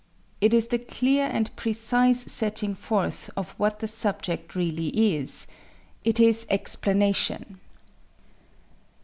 [0.41, 5.45] It is the clear and precise setting forth of what the subject really is
[6.03, 7.59] it is explanation.